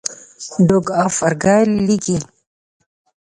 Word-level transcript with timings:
ډوک 0.67 0.87
آف 1.03 1.15
ارګایل 1.27 1.69
لیکي. 1.87 2.17